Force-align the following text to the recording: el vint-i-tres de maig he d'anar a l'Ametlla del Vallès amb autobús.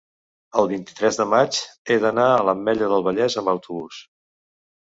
el 0.61 0.69
vint-i-tres 0.71 1.19
de 1.19 1.27
maig 1.33 1.59
he 1.93 1.99
d'anar 2.05 2.25
a 2.31 2.41
l'Ametlla 2.47 2.89
del 2.95 3.07
Vallès 3.09 3.39
amb 3.43 3.53
autobús. 3.55 4.01